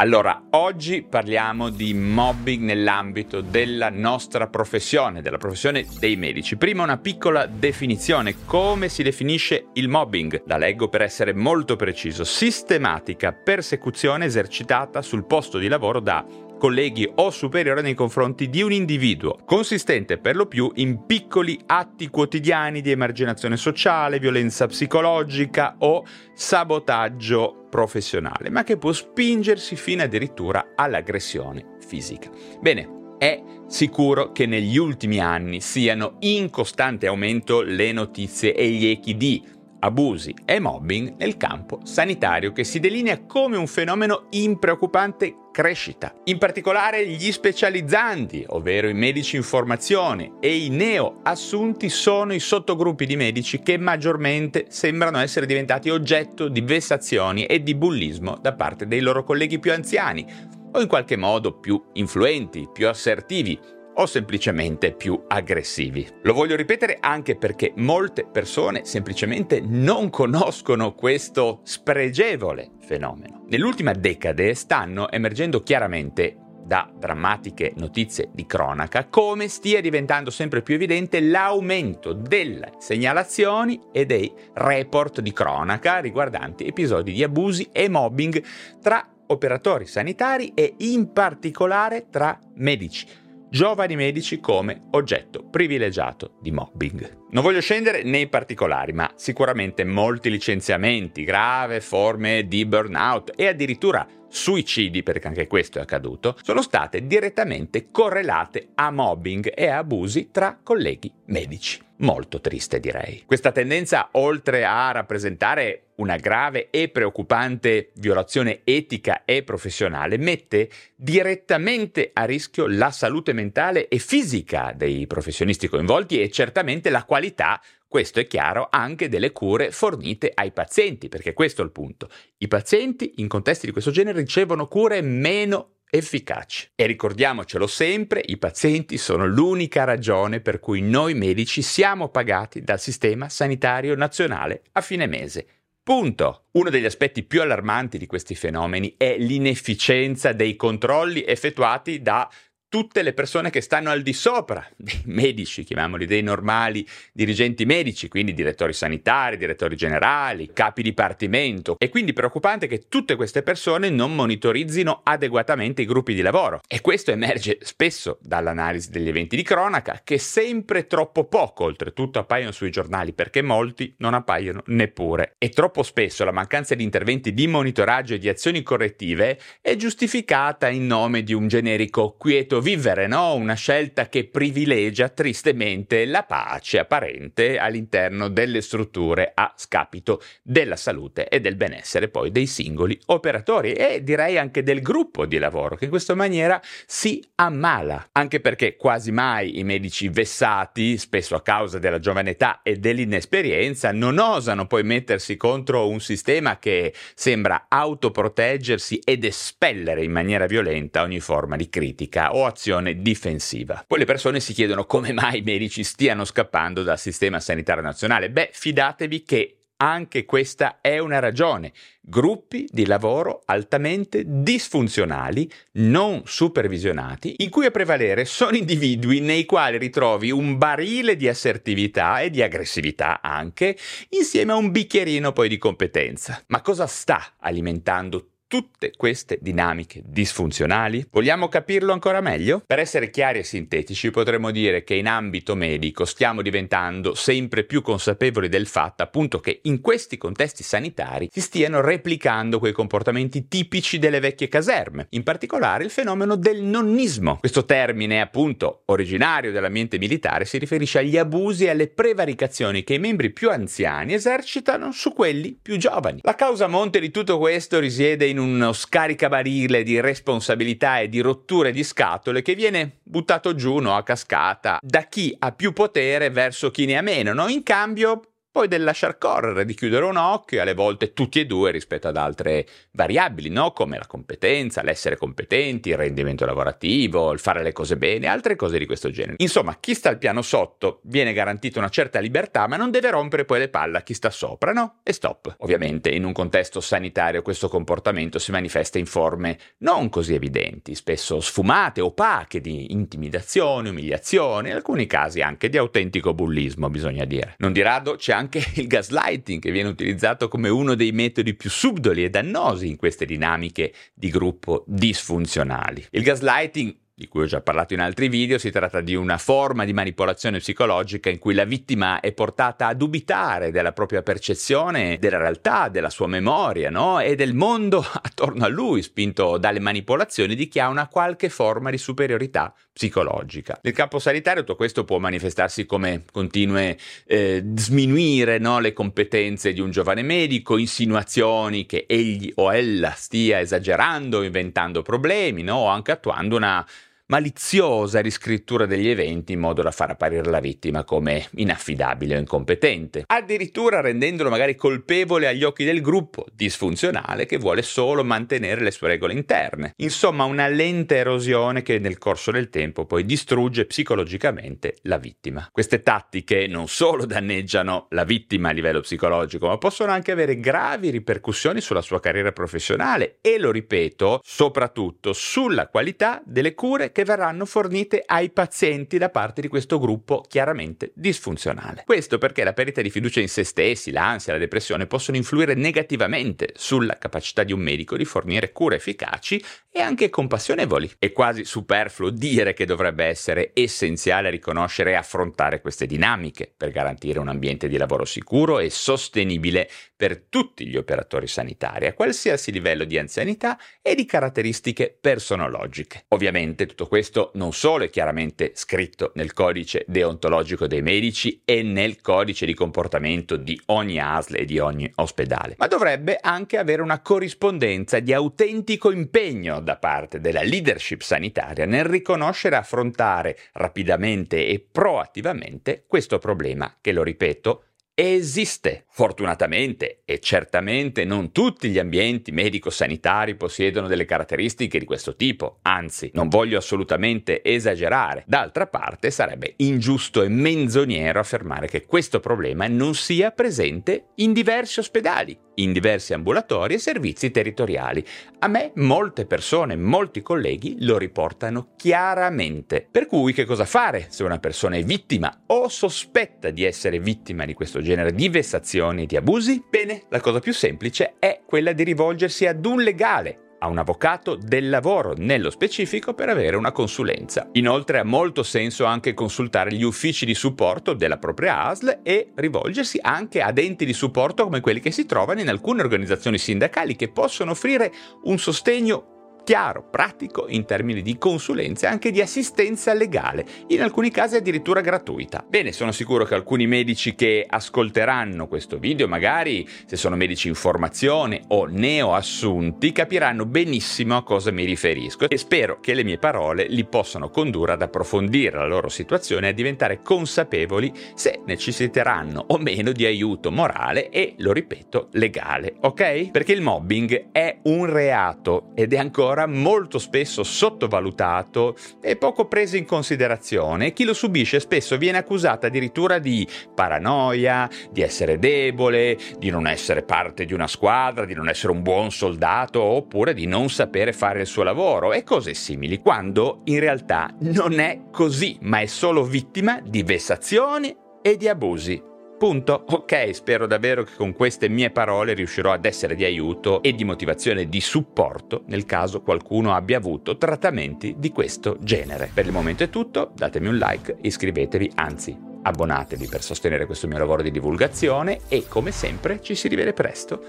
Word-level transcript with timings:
Allora, 0.00 0.44
oggi 0.52 1.02
parliamo 1.02 1.68
di 1.68 1.92
mobbing 1.92 2.64
nell'ambito 2.64 3.42
della 3.42 3.90
nostra 3.90 4.46
professione, 4.46 5.20
della 5.20 5.36
professione 5.36 5.84
dei 5.98 6.16
medici. 6.16 6.56
Prima 6.56 6.82
una 6.82 6.96
piccola 6.96 7.44
definizione, 7.44 8.46
come 8.46 8.88
si 8.88 9.02
definisce 9.02 9.66
il 9.74 9.90
mobbing? 9.90 10.44
La 10.46 10.56
leggo 10.56 10.88
per 10.88 11.02
essere 11.02 11.34
molto 11.34 11.76
preciso, 11.76 12.24
sistematica 12.24 13.34
persecuzione 13.34 14.24
esercitata 14.24 15.02
sul 15.02 15.26
posto 15.26 15.58
di 15.58 15.68
lavoro 15.68 16.00
da 16.00 16.24
colleghi 16.60 17.10
o 17.12 17.30
superiore 17.30 17.80
nei 17.80 17.94
confronti 17.94 18.50
di 18.50 18.60
un 18.60 18.70
individuo, 18.70 19.38
consistente 19.46 20.18
per 20.18 20.36
lo 20.36 20.46
più 20.46 20.70
in 20.74 21.06
piccoli 21.06 21.58
atti 21.64 22.10
quotidiani 22.10 22.82
di 22.82 22.90
emarginazione 22.90 23.56
sociale, 23.56 24.18
violenza 24.18 24.66
psicologica 24.66 25.76
o 25.78 26.04
sabotaggio 26.34 27.66
professionale, 27.70 28.50
ma 28.50 28.62
che 28.62 28.76
può 28.76 28.92
spingersi 28.92 29.74
fino 29.74 30.02
addirittura 30.02 30.72
all'aggressione 30.76 31.76
fisica. 31.84 32.28
Bene, 32.60 33.16
è 33.16 33.42
sicuro 33.66 34.32
che 34.32 34.46
negli 34.46 34.76
ultimi 34.76 35.18
anni 35.18 35.60
siano 35.60 36.16
in 36.20 36.50
costante 36.50 37.06
aumento 37.06 37.62
le 37.62 37.92
notizie 37.92 38.54
e 38.54 38.68
gli 38.68 38.86
echi 38.86 39.16
di 39.16 39.42
abusi 39.80 40.34
e 40.44 40.58
mobbing 40.58 41.14
nel 41.18 41.36
campo 41.36 41.80
sanitario 41.84 42.52
che 42.52 42.64
si 42.64 42.80
delinea 42.80 43.24
come 43.26 43.56
un 43.56 43.66
fenomeno 43.66 44.26
in 44.30 44.58
preoccupante 44.58 45.34
crescita. 45.52 46.14
In 46.24 46.38
particolare 46.38 47.06
gli 47.06 47.32
specializzanti, 47.32 48.44
ovvero 48.48 48.88
i 48.88 48.94
medici 48.94 49.36
in 49.36 49.42
formazione 49.42 50.32
e 50.40 50.56
i 50.56 50.68
neo 50.68 51.20
assunti 51.22 51.88
sono 51.88 52.32
i 52.32 52.40
sottogruppi 52.40 53.06
di 53.06 53.16
medici 53.16 53.60
che 53.60 53.76
maggiormente 53.76 54.66
sembrano 54.68 55.18
essere 55.18 55.46
diventati 55.46 55.90
oggetto 55.90 56.48
di 56.48 56.60
vessazioni 56.60 57.46
e 57.46 57.62
di 57.62 57.74
bullismo 57.74 58.38
da 58.40 58.54
parte 58.54 58.86
dei 58.86 59.00
loro 59.00 59.24
colleghi 59.24 59.58
più 59.58 59.72
anziani 59.72 60.26
o 60.72 60.80
in 60.80 60.86
qualche 60.86 61.16
modo 61.16 61.58
più 61.58 61.82
influenti, 61.94 62.68
più 62.72 62.86
assertivi 62.86 63.58
o 64.00 64.06
semplicemente 64.06 64.92
più 64.92 65.24
aggressivi. 65.28 66.06
Lo 66.22 66.32
voglio 66.32 66.56
ripetere 66.56 66.96
anche 67.00 67.36
perché 67.36 67.72
molte 67.76 68.24
persone 68.24 68.84
semplicemente 68.84 69.60
non 69.60 70.08
conoscono 70.08 70.94
questo 70.94 71.60
spregevole 71.64 72.70
fenomeno. 72.80 73.44
Nell'ultima 73.48 73.92
decade 73.92 74.54
stanno 74.54 75.10
emergendo 75.10 75.62
chiaramente 75.62 76.36
da 76.64 76.90
drammatiche 76.96 77.72
notizie 77.76 78.30
di 78.32 78.46
cronaca 78.46 79.06
come 79.06 79.48
stia 79.48 79.80
diventando 79.80 80.30
sempre 80.30 80.62
più 80.62 80.76
evidente 80.76 81.20
l'aumento 81.20 82.12
delle 82.12 82.72
segnalazioni 82.78 83.80
e 83.92 84.06
dei 84.06 84.32
report 84.54 85.20
di 85.20 85.32
cronaca 85.32 85.98
riguardanti 85.98 86.66
episodi 86.66 87.12
di 87.12 87.22
abusi 87.22 87.68
e 87.72 87.88
mobbing 87.88 88.42
tra 88.80 89.06
operatori 89.26 89.86
sanitari 89.86 90.52
e 90.54 90.74
in 90.78 91.12
particolare 91.12 92.06
tra 92.08 92.38
medici 92.54 93.06
giovani 93.50 93.96
medici 93.96 94.38
come 94.38 94.82
oggetto 94.92 95.44
privilegiato 95.50 96.36
di 96.40 96.52
mobbing. 96.52 97.18
Non 97.30 97.42
voglio 97.42 97.60
scendere 97.60 98.02
nei 98.02 98.28
particolari, 98.28 98.92
ma 98.92 99.10
sicuramente 99.16 99.84
molti 99.84 100.30
licenziamenti, 100.30 101.24
grave 101.24 101.80
forme 101.80 102.46
di 102.46 102.64
burnout 102.64 103.32
e 103.36 103.48
addirittura 103.48 104.06
suicidi, 104.30 105.02
perché 105.02 105.28
anche 105.28 105.46
questo 105.46 105.78
è 105.78 105.82
accaduto, 105.82 106.38
sono 106.42 106.62
state 106.62 107.06
direttamente 107.06 107.90
correlate 107.90 108.68
a 108.76 108.90
mobbing 108.90 109.52
e 109.54 109.68
abusi 109.68 110.30
tra 110.30 110.58
colleghi 110.62 111.12
medici. 111.26 111.80
Molto 112.00 112.40
triste 112.40 112.80
direi. 112.80 113.24
Questa 113.26 113.52
tendenza, 113.52 114.08
oltre 114.12 114.64
a 114.64 114.90
rappresentare 114.90 115.88
una 115.96 116.16
grave 116.16 116.70
e 116.70 116.88
preoccupante 116.88 117.90
violazione 117.96 118.60
etica 118.64 119.24
e 119.26 119.42
professionale, 119.42 120.16
mette 120.16 120.70
direttamente 120.96 122.10
a 122.14 122.24
rischio 122.24 122.66
la 122.66 122.90
salute 122.90 123.34
mentale 123.34 123.88
e 123.88 123.98
fisica 123.98 124.72
dei 124.74 125.06
professionisti 125.06 125.68
coinvolti 125.68 126.22
e 126.22 126.30
certamente 126.30 126.88
la 126.88 127.04
qualità 127.04 127.60
questo 127.90 128.20
è 128.20 128.28
chiaro 128.28 128.68
anche 128.70 129.08
delle 129.08 129.32
cure 129.32 129.72
fornite 129.72 130.30
ai 130.32 130.52
pazienti, 130.52 131.08
perché 131.08 131.32
questo 131.32 131.60
è 131.60 131.64
il 131.64 131.72
punto. 131.72 132.08
I 132.38 132.46
pazienti 132.46 133.14
in 133.16 133.26
contesti 133.26 133.66
di 133.66 133.72
questo 133.72 133.90
genere 133.90 134.20
ricevono 134.20 134.68
cure 134.68 135.00
meno 135.00 135.78
efficaci. 135.90 136.70
E 136.76 136.86
ricordiamocelo 136.86 137.66
sempre, 137.66 138.22
i 138.24 138.36
pazienti 138.36 138.96
sono 138.96 139.26
l'unica 139.26 139.82
ragione 139.82 140.38
per 140.38 140.60
cui 140.60 140.82
noi 140.82 141.14
medici 141.14 141.62
siamo 141.62 142.10
pagati 142.10 142.62
dal 142.62 142.78
sistema 142.78 143.28
sanitario 143.28 143.96
nazionale 143.96 144.62
a 144.70 144.82
fine 144.82 145.08
mese. 145.08 145.46
Punto. 145.82 146.44
Uno 146.52 146.70
degli 146.70 146.84
aspetti 146.84 147.24
più 147.24 147.42
allarmanti 147.42 147.98
di 147.98 148.06
questi 148.06 148.36
fenomeni 148.36 148.94
è 148.96 149.16
l'inefficienza 149.18 150.32
dei 150.32 150.54
controlli 150.54 151.24
effettuati 151.26 152.00
da 152.00 152.30
tutte 152.70 153.02
le 153.02 153.12
persone 153.12 153.50
che 153.50 153.60
stanno 153.60 153.90
al 153.90 154.00
di 154.00 154.12
sopra 154.12 154.64
dei 154.76 155.02
medici, 155.06 155.64
chiamiamoli 155.64 156.06
dei 156.06 156.22
normali 156.22 156.86
dirigenti 157.12 157.66
medici, 157.66 158.08
quindi 158.08 158.32
direttori 158.32 158.72
sanitari, 158.72 159.36
direttori 159.36 159.74
generali, 159.74 160.50
capi 160.52 160.82
dipartimento. 160.82 161.74
E 161.78 161.88
quindi 161.88 162.12
preoccupante 162.12 162.68
che 162.68 162.86
tutte 162.88 163.16
queste 163.16 163.42
persone 163.42 163.90
non 163.90 164.14
monitorizzino 164.14 165.00
adeguatamente 165.02 165.82
i 165.82 165.84
gruppi 165.84 166.14
di 166.14 166.22
lavoro. 166.22 166.60
E 166.68 166.80
questo 166.80 167.10
emerge 167.10 167.58
spesso 167.60 168.18
dall'analisi 168.22 168.90
degli 168.90 169.08
eventi 169.08 169.34
di 169.34 169.42
cronaca, 169.42 170.02
che 170.04 170.18
sempre 170.18 170.86
troppo 170.86 171.24
poco 171.24 171.64
oltretutto 171.64 172.20
appaiono 172.20 172.52
sui 172.52 172.70
giornali, 172.70 173.12
perché 173.12 173.42
molti 173.42 173.94
non 173.98 174.14
appaiono 174.14 174.62
neppure. 174.66 175.34
E 175.38 175.48
troppo 175.48 175.82
spesso 175.82 176.24
la 176.24 176.30
mancanza 176.30 176.76
di 176.76 176.84
interventi 176.84 177.34
di 177.34 177.48
monitoraggio 177.48 178.14
e 178.14 178.18
di 178.18 178.28
azioni 178.28 178.62
correttive 178.62 179.40
è 179.60 179.74
giustificata 179.74 180.68
in 180.68 180.86
nome 180.86 181.24
di 181.24 181.34
un 181.34 181.48
generico 181.48 182.14
quieto 182.16 182.58
vivere, 182.60 183.06
no? 183.06 183.34
Una 183.34 183.54
scelta 183.54 184.08
che 184.08 184.26
privilegia 184.26 185.08
tristemente 185.08 186.04
la 186.04 186.22
pace 186.22 186.78
apparente 186.78 187.58
all'interno 187.58 188.28
delle 188.28 188.60
strutture 188.60 189.32
a 189.34 189.52
scapito 189.56 190.22
della 190.42 190.76
salute 190.76 191.28
e 191.28 191.40
del 191.40 191.56
benessere 191.56 192.08
poi 192.08 192.30
dei 192.30 192.46
singoli 192.46 192.98
operatori 193.06 193.72
e 193.72 194.02
direi 194.02 194.38
anche 194.38 194.62
del 194.62 194.80
gruppo 194.82 195.26
di 195.26 195.38
lavoro 195.38 195.76
che 195.76 195.84
in 195.84 195.90
questa 195.90 196.14
maniera 196.14 196.60
si 196.86 197.22
ammala, 197.36 198.08
anche 198.12 198.40
perché 198.40 198.76
quasi 198.76 199.12
mai 199.12 199.58
i 199.58 199.64
medici 199.64 200.08
vessati, 200.08 200.98
spesso 200.98 201.34
a 201.34 201.42
causa 201.42 201.78
della 201.78 201.98
giovane 201.98 202.30
età 202.30 202.60
e 202.62 202.76
dell'inesperienza, 202.76 203.92
non 203.92 204.18
osano 204.18 204.66
poi 204.66 204.82
mettersi 204.82 205.36
contro 205.36 205.88
un 205.88 206.00
sistema 206.00 206.58
che 206.58 206.94
sembra 207.14 207.66
autoproteggersi 207.68 209.00
ed 209.04 209.24
espellere 209.24 210.04
in 210.04 210.12
maniera 210.12 210.46
violenta 210.46 211.02
ogni 211.02 211.20
forma 211.20 211.56
di 211.56 211.68
critica 211.68 212.34
o 212.34 212.46
azione 212.50 213.00
difensiva. 213.00 213.82
Poi 213.86 213.98
le 213.98 214.04
persone 214.04 214.40
si 214.40 214.52
chiedono 214.52 214.84
come 214.84 215.12
mai 215.12 215.38
i 215.38 215.42
medici 215.42 215.82
stiano 215.82 216.24
scappando 216.24 216.82
dal 216.82 216.98
sistema 216.98 217.40
sanitario 217.40 217.82
nazionale. 217.82 218.30
Beh, 218.30 218.50
fidatevi 218.52 219.22
che 219.22 219.54
anche 219.80 220.24
questa 220.24 220.78
è 220.80 220.98
una 220.98 221.18
ragione. 221.18 221.72
Gruppi 222.00 222.66
di 222.70 222.86
lavoro 222.86 223.42
altamente 223.46 224.24
disfunzionali, 224.26 225.50
non 225.72 226.22
supervisionati, 226.24 227.36
in 227.38 227.50
cui 227.50 227.66
a 227.66 227.70
prevalere 227.70 228.24
sono 228.24 228.56
individui 228.56 229.20
nei 229.20 229.46
quali 229.46 229.78
ritrovi 229.78 230.30
un 230.30 230.58
barile 230.58 231.16
di 231.16 231.28
assertività 231.28 232.20
e 232.20 232.30
di 232.30 232.42
aggressività 232.42 233.20
anche, 233.22 233.76
insieme 234.10 234.52
a 234.52 234.56
un 234.56 234.70
bicchierino 234.70 235.32
poi 235.32 235.48
di 235.48 235.58
competenza. 235.58 236.42
Ma 236.48 236.60
cosa 236.60 236.86
sta 236.86 237.34
alimentando 237.38 238.26
tutte 238.50 238.90
queste 238.96 239.38
dinamiche 239.40 240.02
disfunzionali? 240.04 241.06
Vogliamo 241.12 241.46
capirlo 241.46 241.92
ancora 241.92 242.20
meglio? 242.20 242.64
Per 242.66 242.80
essere 242.80 243.08
chiari 243.08 243.38
e 243.38 243.44
sintetici 243.44 244.10
potremmo 244.10 244.50
dire 244.50 244.82
che 244.82 244.96
in 244.96 245.06
ambito 245.06 245.54
medico 245.54 246.04
stiamo 246.04 246.42
diventando 246.42 247.14
sempre 247.14 247.62
più 247.62 247.80
consapevoli 247.80 248.48
del 248.48 248.66
fatto 248.66 249.04
appunto 249.04 249.38
che 249.38 249.60
in 249.62 249.80
questi 249.80 250.18
contesti 250.18 250.64
sanitari 250.64 251.28
si 251.30 251.40
stiano 251.40 251.80
replicando 251.80 252.58
quei 252.58 252.72
comportamenti 252.72 253.46
tipici 253.46 254.00
delle 254.00 254.18
vecchie 254.18 254.48
caserme, 254.48 255.06
in 255.10 255.22
particolare 255.22 255.84
il 255.84 255.90
fenomeno 255.90 256.34
del 256.34 256.60
nonnismo. 256.60 257.36
Questo 257.38 257.64
termine 257.64 258.20
appunto 258.20 258.82
originario 258.86 259.52
dell'ambiente 259.52 259.96
militare 259.96 260.44
si 260.44 260.58
riferisce 260.58 260.98
agli 260.98 261.16
abusi 261.16 261.66
e 261.66 261.70
alle 261.70 261.86
prevaricazioni 261.86 262.82
che 262.82 262.94
i 262.94 262.98
membri 262.98 263.30
più 263.30 263.48
anziani 263.48 264.14
esercitano 264.14 264.90
su 264.90 265.12
quelli 265.12 265.56
più 265.62 265.76
giovani. 265.76 266.18
La 266.24 266.34
causa 266.34 266.66
monte 266.66 266.98
di 266.98 267.12
tutto 267.12 267.38
questo 267.38 267.78
risiede 267.78 268.26
in 268.26 268.38
uno 268.40 268.72
scaricabarile 268.72 269.82
di 269.82 270.00
responsabilità 270.00 270.98
e 270.98 271.08
di 271.08 271.20
rotture 271.20 271.70
di 271.70 271.84
scatole 271.84 272.42
che 272.42 272.54
viene 272.54 272.98
buttato 273.02 273.54
giù 273.54 273.78
no, 273.78 273.96
a 273.96 274.02
cascata 274.02 274.78
da 274.82 275.02
chi 275.02 275.34
ha 275.38 275.52
più 275.52 275.72
potere 275.72 276.30
verso 276.30 276.70
chi 276.70 276.86
ne 276.86 276.96
ha 276.96 277.02
meno. 277.02 277.32
No? 277.32 277.46
In 277.48 277.62
cambio 277.62 278.22
poi 278.52 278.66
del 278.66 278.82
lasciar 278.82 279.16
correre, 279.16 279.64
di 279.64 279.74
chiudere 279.74 280.04
un 280.04 280.16
occhio 280.16 280.60
alle 280.60 280.74
volte 280.74 281.12
tutti 281.12 281.38
e 281.38 281.46
due 281.46 281.70
rispetto 281.70 282.08
ad 282.08 282.16
altre 282.16 282.66
variabili, 282.92 283.48
no? 283.48 283.72
come 283.72 283.96
la 283.96 284.06
competenza, 284.06 284.82
l'essere 284.82 285.16
competenti, 285.16 285.90
il 285.90 285.96
rendimento 285.96 286.44
lavorativo, 286.44 287.32
il 287.32 287.38
fare 287.38 287.62
le 287.62 287.72
cose 287.72 287.96
bene, 287.96 288.26
altre 288.26 288.56
cose 288.56 288.78
di 288.78 288.86
questo 288.86 289.10
genere. 289.10 289.36
Insomma, 289.38 289.76
chi 289.78 289.94
sta 289.94 290.08
al 290.08 290.18
piano 290.18 290.42
sotto 290.42 291.00
viene 291.04 291.32
garantita 291.32 291.78
una 291.78 291.88
certa 291.88 292.18
libertà, 292.18 292.66
ma 292.66 292.76
non 292.76 292.90
deve 292.90 293.10
rompere 293.10 293.44
poi 293.44 293.60
le 293.60 293.68
palle 293.68 293.98
a 293.98 294.02
chi 294.02 294.14
sta 294.14 294.30
sopra, 294.30 294.72
no? 294.72 294.96
E 295.04 295.12
stop. 295.12 295.54
Ovviamente 295.58 296.10
in 296.10 296.24
un 296.24 296.32
contesto 296.32 296.80
sanitario 296.80 297.42
questo 297.42 297.68
comportamento 297.68 298.40
si 298.40 298.50
manifesta 298.50 298.98
in 298.98 299.06
forme 299.06 299.58
non 299.78 300.08
così 300.08 300.34
evidenti, 300.34 300.96
spesso 300.96 301.40
sfumate, 301.40 302.00
opache 302.00 302.60
di 302.60 302.92
intimidazione, 302.92 303.90
umiliazione, 303.90 304.70
in 304.70 304.74
alcuni 304.74 305.06
casi 305.06 305.40
anche 305.40 305.68
di 305.68 305.76
autentico 305.76 306.34
bullismo, 306.34 306.90
bisogna 306.90 307.24
dire. 307.24 307.54
Non 307.58 307.72
di 307.72 307.82
rado 307.82 308.16
c'è 308.16 308.39
anche 308.40 308.64
il 308.76 308.86
gaslighting 308.86 309.60
che 309.60 309.70
viene 309.70 309.90
utilizzato 309.90 310.48
come 310.48 310.68
uno 310.68 310.94
dei 310.94 311.12
metodi 311.12 311.54
più 311.54 311.70
subdoli 311.70 312.24
e 312.24 312.30
dannosi 312.30 312.88
in 312.88 312.96
queste 312.96 313.24
dinamiche 313.24 313.92
di 314.14 314.30
gruppo 314.30 314.84
disfunzionali. 314.86 316.06
Il 316.10 316.22
gaslighting 316.22 316.94
di 317.20 317.28
cui 317.28 317.42
ho 317.42 317.46
già 317.46 317.60
parlato 317.60 317.92
in 317.92 318.00
altri 318.00 318.30
video, 318.30 318.56
si 318.56 318.70
tratta 318.70 319.02
di 319.02 319.14
una 319.14 319.36
forma 319.36 319.84
di 319.84 319.92
manipolazione 319.92 320.56
psicologica 320.56 321.28
in 321.28 321.38
cui 321.38 321.52
la 321.52 321.64
vittima 321.64 322.20
è 322.20 322.32
portata 322.32 322.86
a 322.86 322.94
dubitare 322.94 323.70
della 323.70 323.92
propria 323.92 324.22
percezione, 324.22 325.18
della 325.20 325.36
realtà, 325.36 325.90
della 325.90 326.08
sua 326.08 326.26
memoria, 326.26 326.88
no? 326.88 327.20
E 327.20 327.34
del 327.34 327.52
mondo 327.52 327.98
attorno 328.22 328.64
a 328.64 328.68
lui, 328.68 329.02
spinto 329.02 329.58
dalle 329.58 329.80
manipolazioni 329.80 330.54
di 330.54 330.66
chi 330.66 330.80
ha 330.80 330.88
una 330.88 331.08
qualche 331.08 331.50
forma 331.50 331.90
di 331.90 331.98
superiorità 331.98 332.72
psicologica. 332.90 333.78
Nel 333.82 333.92
campo 333.92 334.18
sanitario 334.18 334.62
tutto 334.62 334.76
questo 334.76 335.04
può 335.04 335.18
manifestarsi 335.18 335.84
come 335.84 336.24
continue 336.32 336.96
eh, 337.26 337.62
sminuire 337.74 338.56
no? 338.56 338.80
le 338.80 338.94
competenze 338.94 339.74
di 339.74 339.80
un 339.80 339.90
giovane 339.90 340.22
medico, 340.22 340.78
insinuazioni 340.78 341.84
che 341.84 342.06
egli 342.08 342.50
o 342.54 342.72
ella 342.72 343.10
stia 343.10 343.60
esagerando, 343.60 344.42
inventando 344.42 345.02
problemi, 345.02 345.62
no? 345.62 345.74
o 345.74 345.86
anche 345.88 346.12
attuando 346.12 346.56
una 346.56 346.86
maliziosa 347.30 348.20
riscrittura 348.20 348.86
degli 348.86 349.08
eventi 349.08 349.52
in 349.52 349.60
modo 349.60 349.82
da 349.82 349.92
far 349.92 350.10
apparire 350.10 350.50
la 350.50 350.58
vittima 350.58 351.04
come 351.04 351.46
inaffidabile 351.52 352.34
o 352.34 352.38
incompetente, 352.38 353.22
addirittura 353.26 354.00
rendendolo 354.00 354.50
magari 354.50 354.74
colpevole 354.74 355.46
agli 355.46 355.62
occhi 355.62 355.84
del 355.84 356.00
gruppo, 356.00 356.44
disfunzionale 356.52 357.46
che 357.46 357.56
vuole 357.56 357.82
solo 357.82 358.24
mantenere 358.24 358.82
le 358.82 358.90
sue 358.90 359.08
regole 359.08 359.34
interne. 359.34 359.92
Insomma, 359.96 360.44
una 360.44 360.66
lenta 360.66 361.14
erosione 361.14 361.82
che 361.82 362.00
nel 362.00 362.18
corso 362.18 362.50
del 362.50 362.68
tempo 362.68 363.06
poi 363.06 363.24
distrugge 363.24 363.86
psicologicamente 363.86 364.96
la 365.02 365.18
vittima. 365.18 365.68
Queste 365.70 366.02
tattiche 366.02 366.66
non 366.66 366.88
solo 366.88 367.26
danneggiano 367.26 368.06
la 368.10 368.24
vittima 368.24 368.70
a 368.70 368.72
livello 368.72 369.00
psicologico, 369.00 369.68
ma 369.68 369.78
possono 369.78 370.10
anche 370.10 370.32
avere 370.32 370.58
gravi 370.58 371.10
ripercussioni 371.10 371.80
sulla 371.80 372.02
sua 372.02 372.18
carriera 372.18 372.50
professionale 372.50 373.38
e, 373.40 373.56
lo 373.58 373.70
ripeto, 373.70 374.40
soprattutto 374.42 375.32
sulla 375.32 375.86
qualità 375.86 376.42
delle 376.44 376.74
cure 376.74 377.12
che 377.12 377.19
che 377.20 377.24
verranno 377.24 377.66
fornite 377.66 378.22
ai 378.24 378.48
pazienti 378.50 379.18
da 379.18 379.28
parte 379.28 379.60
di 379.60 379.68
questo 379.68 379.98
gruppo 379.98 380.42
chiaramente 380.48 381.12
disfunzionale. 381.14 382.04
Questo 382.06 382.38
perché 382.38 382.64
la 382.64 382.72
perdita 382.72 383.02
di 383.02 383.10
fiducia 383.10 383.40
in 383.40 383.48
se 383.48 383.62
stessi, 383.62 384.10
l'ansia, 384.10 384.54
la 384.54 384.58
depressione 384.58 385.06
possono 385.06 385.36
influire 385.36 385.74
negativamente 385.74 386.72
sulla 386.76 387.18
capacità 387.18 387.62
di 387.62 387.74
un 387.74 387.80
medico 387.80 388.16
di 388.16 388.24
fornire 388.24 388.72
cure 388.72 388.96
efficaci 388.96 389.62
e 389.92 390.00
anche 390.00 390.30
compassionevoli. 390.30 391.10
È 391.18 391.30
quasi 391.32 391.64
superfluo 391.64 392.30
dire 392.30 392.72
che 392.72 392.86
dovrebbe 392.86 393.24
essere 393.24 393.72
essenziale 393.74 394.48
riconoscere 394.48 395.10
e 395.10 395.14
affrontare 395.14 395.82
queste 395.82 396.06
dinamiche 396.06 396.72
per 396.74 396.90
garantire 396.90 397.38
un 397.38 397.48
ambiente 397.48 397.88
di 397.88 397.98
lavoro 397.98 398.24
sicuro 398.24 398.78
e 398.78 398.88
sostenibile 398.88 399.90
per 400.20 400.42
tutti 400.50 400.86
gli 400.86 400.98
operatori 400.98 401.46
sanitari, 401.46 402.06
a 402.06 402.12
qualsiasi 402.12 402.70
livello 402.70 403.04
di 403.04 403.16
anzianità 403.16 403.78
e 404.02 404.14
di 404.14 404.26
caratteristiche 404.26 405.16
personologiche. 405.18 406.24
Ovviamente 406.28 406.84
tutto 406.84 407.06
questo 407.06 407.52
non 407.54 407.72
solo 407.72 408.04
è 408.04 408.10
chiaramente 408.10 408.72
scritto 408.74 409.32
nel 409.36 409.54
codice 409.54 410.04
deontologico 410.06 410.86
dei 410.86 411.00
medici 411.00 411.62
e 411.64 411.82
nel 411.82 412.20
codice 412.20 412.66
di 412.66 412.74
comportamento 412.74 413.56
di 413.56 413.80
ogni 413.86 414.20
ASL 414.20 414.56
e 414.56 414.64
di 414.66 414.78
ogni 414.78 415.10
ospedale, 415.14 415.76
ma 415.78 415.86
dovrebbe 415.86 416.36
anche 416.38 416.76
avere 416.76 417.00
una 417.00 417.22
corrispondenza 417.22 418.20
di 418.20 418.34
autentico 418.34 419.10
impegno 419.10 419.80
da 419.80 419.96
parte 419.96 420.38
della 420.38 420.60
leadership 420.60 421.22
sanitaria 421.22 421.86
nel 421.86 422.04
riconoscere 422.04 422.74
e 422.74 422.78
affrontare 422.78 423.56
rapidamente 423.72 424.66
e 424.66 424.86
proattivamente 424.92 426.04
questo 426.06 426.38
problema 426.38 426.94
che, 427.00 427.12
lo 427.12 427.22
ripeto, 427.22 427.84
esiste. 428.20 429.04
Fortunatamente 429.08 430.20
e 430.24 430.40
certamente 430.40 431.24
non 431.24 431.52
tutti 431.52 431.88
gli 431.88 431.98
ambienti 431.98 432.52
medico-sanitari 432.52 433.54
possiedono 433.54 434.06
delle 434.06 434.24
caratteristiche 434.24 434.98
di 434.98 435.04
questo 435.04 435.36
tipo, 435.36 435.78
anzi 435.82 436.30
non 436.34 436.48
voglio 436.48 436.78
assolutamente 436.78 437.62
esagerare. 437.62 438.44
D'altra 438.46 438.86
parte 438.86 439.30
sarebbe 439.30 439.74
ingiusto 439.78 440.42
e 440.42 440.48
menzognero 440.48 441.40
affermare 441.40 441.86
che 441.86 442.04
questo 442.04 442.40
problema 442.40 442.86
non 442.86 443.14
sia 443.14 443.50
presente 443.50 444.28
in 444.36 444.52
diversi 444.52 445.00
ospedali 445.00 445.68
in 445.82 445.92
diversi 445.92 446.32
ambulatori 446.32 446.94
e 446.94 446.98
servizi 446.98 447.50
territoriali. 447.50 448.24
A 448.60 448.68
me 448.68 448.92
molte 448.96 449.46
persone, 449.46 449.96
molti 449.96 450.42
colleghi 450.42 450.96
lo 451.04 451.18
riportano 451.18 451.90
chiaramente. 451.96 453.06
Per 453.10 453.26
cui 453.26 453.52
che 453.52 453.64
cosa 453.64 453.84
fare 453.84 454.26
se 454.28 454.44
una 454.44 454.58
persona 454.58 454.96
è 454.96 455.02
vittima 455.02 455.62
o 455.66 455.88
sospetta 455.88 456.70
di 456.70 456.84
essere 456.84 457.18
vittima 457.18 457.64
di 457.64 457.74
questo 457.74 458.00
genere 458.00 458.32
di 458.32 458.48
vessazioni 458.48 459.22
e 459.22 459.26
di 459.26 459.36
abusi? 459.36 459.82
Bene, 459.88 460.24
la 460.28 460.40
cosa 460.40 460.60
più 460.60 460.72
semplice 460.72 461.34
è 461.38 461.60
quella 461.64 461.92
di 461.92 462.04
rivolgersi 462.04 462.66
ad 462.66 462.84
un 462.84 463.00
legale 463.02 463.69
a 463.80 463.88
un 463.88 463.98
avvocato 463.98 464.54
del 464.54 464.88
lavoro 464.88 465.34
nello 465.36 465.70
specifico 465.70 466.34
per 466.34 466.48
avere 466.48 466.76
una 466.76 466.92
consulenza. 466.92 467.68
Inoltre 467.72 468.18
ha 468.18 468.24
molto 468.24 468.62
senso 468.62 469.04
anche 469.04 469.34
consultare 469.34 469.92
gli 469.92 470.02
uffici 470.02 470.46
di 470.46 470.54
supporto 470.54 471.12
della 471.12 471.38
propria 471.38 471.84
ASL 471.84 472.20
e 472.22 472.52
rivolgersi 472.54 473.18
anche 473.20 473.60
ad 473.62 473.78
enti 473.78 474.04
di 474.04 474.12
supporto 474.12 474.64
come 474.64 474.80
quelli 474.80 475.00
che 475.00 475.10
si 475.10 475.26
trovano 475.26 475.60
in 475.60 475.68
alcune 475.68 476.02
organizzazioni 476.02 476.58
sindacali 476.58 477.16
che 477.16 477.30
possono 477.30 477.72
offrire 477.72 478.12
un 478.44 478.58
sostegno 478.58 479.39
chiaro, 479.64 480.04
pratico 480.08 480.66
in 480.68 480.84
termini 480.84 481.22
di 481.22 481.38
consulenza 481.38 482.06
e 482.06 482.10
anche 482.10 482.30
di 482.30 482.40
assistenza 482.40 483.12
legale, 483.14 483.64
in 483.88 484.02
alcuni 484.02 484.30
casi 484.30 484.56
addirittura 484.56 485.00
gratuita. 485.00 485.64
Bene, 485.66 485.92
sono 485.92 486.12
sicuro 486.12 486.44
che 486.44 486.54
alcuni 486.54 486.86
medici 486.86 487.34
che 487.34 487.66
ascolteranno 487.68 488.66
questo 488.66 488.98
video, 488.98 489.28
magari 489.28 489.88
se 490.06 490.16
sono 490.16 490.36
medici 490.36 490.68
in 490.68 490.74
formazione 490.74 491.62
o 491.68 491.86
neoassunti, 491.86 493.12
capiranno 493.12 493.66
benissimo 493.66 494.36
a 494.36 494.42
cosa 494.42 494.70
mi 494.70 494.84
riferisco 494.84 495.48
e 495.48 495.56
spero 495.56 495.98
che 496.00 496.14
le 496.14 496.24
mie 496.24 496.38
parole 496.38 496.86
li 496.88 497.04
possano 497.04 497.50
condurre 497.50 497.92
ad 497.92 498.02
approfondire 498.02 498.78
la 498.78 498.86
loro 498.86 499.08
situazione 499.08 499.66
e 499.66 499.70
a 499.70 499.74
diventare 499.74 500.20
consapevoli 500.22 501.12
se 501.34 501.60
necessiteranno 501.64 502.64
o 502.68 502.78
meno 502.78 503.12
di 503.12 503.24
aiuto 503.26 503.70
morale 503.70 504.30
e, 504.30 504.54
lo 504.58 504.72
ripeto, 504.72 505.28
legale, 505.32 505.94
ok? 506.00 506.50
Perché 506.50 506.72
il 506.72 506.80
mobbing 506.80 507.48
è 507.52 507.78
un 507.84 508.06
reato 508.06 508.90
ed 508.94 509.12
è 509.12 509.18
ancora 509.18 509.49
ancora 509.50 509.66
molto 509.66 510.18
spesso 510.18 510.62
sottovalutato 510.62 511.96
e 512.20 512.36
poco 512.36 512.66
preso 512.66 512.96
in 512.96 513.04
considerazione. 513.04 514.12
Chi 514.12 514.24
lo 514.24 514.32
subisce 514.32 514.78
spesso 514.78 515.16
viene 515.18 515.38
accusato 515.38 515.86
addirittura 515.86 516.38
di 516.38 516.66
paranoia, 516.94 517.88
di 518.10 518.22
essere 518.22 518.58
debole, 518.58 519.36
di 519.58 519.70
non 519.70 519.86
essere 519.86 520.22
parte 520.22 520.64
di 520.64 520.72
una 520.72 520.86
squadra, 520.86 521.44
di 521.44 521.54
non 521.54 521.68
essere 521.68 521.92
un 521.92 522.02
buon 522.02 522.30
soldato 522.30 523.02
oppure 523.02 523.52
di 523.52 523.66
non 523.66 523.90
sapere 523.90 524.32
fare 524.32 524.60
il 524.60 524.66
suo 524.66 524.84
lavoro 524.84 525.32
e 525.32 525.42
cose 525.42 525.74
simili, 525.74 526.20
quando 526.20 526.82
in 526.84 527.00
realtà 527.00 527.52
non 527.60 527.98
è 527.98 528.20
così, 528.30 528.78
ma 528.82 529.00
è 529.00 529.06
solo 529.06 529.42
vittima 529.42 530.00
di 530.00 530.22
vessazioni 530.22 531.14
e 531.42 531.56
di 531.56 531.68
abusi. 531.68 532.29
Punto. 532.60 533.06
Ok, 533.08 533.54
spero 533.54 533.86
davvero 533.86 534.22
che 534.22 534.34
con 534.36 534.52
queste 534.52 534.90
mie 534.90 535.08
parole 535.08 535.54
riuscirò 535.54 535.92
ad 535.92 536.04
essere 536.04 536.34
di 536.34 536.44
aiuto 536.44 537.00
e 537.02 537.14
di 537.14 537.24
motivazione 537.24 537.88
di 537.88 538.02
supporto 538.02 538.82
nel 538.88 539.06
caso 539.06 539.40
qualcuno 539.40 539.94
abbia 539.94 540.18
avuto 540.18 540.58
trattamenti 540.58 541.36
di 541.38 541.52
questo 541.52 541.96
genere. 542.00 542.50
Per 542.52 542.66
il 542.66 542.72
momento 542.72 543.02
è 543.02 543.08
tutto, 543.08 543.52
datemi 543.54 543.86
un 543.86 543.96
like, 543.96 544.36
iscrivetevi, 544.42 545.12
anzi 545.14 545.58
abbonatevi 545.80 546.48
per 546.48 546.62
sostenere 546.62 547.06
questo 547.06 547.26
mio 547.26 547.38
lavoro 547.38 547.62
di 547.62 547.70
divulgazione 547.70 548.60
e 548.68 548.84
come 548.86 549.10
sempre 549.10 549.62
ci 549.62 549.74
si 549.74 549.88
rivede 549.88 550.12
presto 550.12 550.62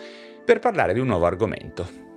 per 0.45 0.60
parlare 0.60 0.93
di 0.93 1.01
un 1.01 1.07
nuovo 1.07 1.25
argomento. 1.25 2.11